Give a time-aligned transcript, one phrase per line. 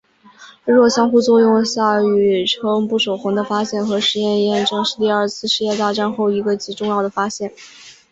[0.65, 7.53] 弱相互作用下宇称不守恒的发现和实验验证是第二次世界大战后一个极重要的发现。